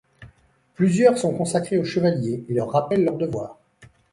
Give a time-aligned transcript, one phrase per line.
[0.73, 3.59] Plusieurs sont consacrés aux chevaliers et leur rappellent leurs devoirs.